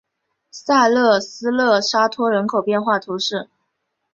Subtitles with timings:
[0.49, 3.51] 萨勒斯勒沙托人口变化图示